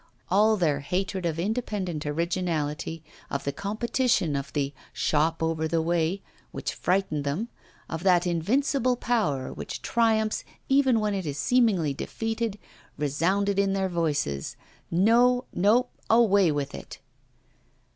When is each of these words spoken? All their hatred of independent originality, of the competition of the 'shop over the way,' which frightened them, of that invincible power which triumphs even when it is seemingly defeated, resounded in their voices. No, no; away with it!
All 0.31 0.57
their 0.57 0.79
hatred 0.79 1.27
of 1.27 1.37
independent 1.37 2.07
originality, 2.07 3.03
of 3.29 3.43
the 3.43 3.51
competition 3.51 4.35
of 4.35 4.51
the 4.53 4.73
'shop 4.93 5.43
over 5.43 5.67
the 5.67 5.79
way,' 5.79 6.23
which 6.51 6.73
frightened 6.73 7.23
them, 7.23 7.49
of 7.87 8.01
that 8.01 8.25
invincible 8.25 8.95
power 8.95 9.53
which 9.53 9.83
triumphs 9.83 10.43
even 10.67 10.99
when 10.99 11.13
it 11.13 11.27
is 11.27 11.37
seemingly 11.37 11.93
defeated, 11.93 12.57
resounded 12.97 13.59
in 13.59 13.73
their 13.73 13.89
voices. 13.89 14.55
No, 14.89 15.45
no; 15.53 15.89
away 16.09 16.51
with 16.51 16.73
it! 16.73 16.97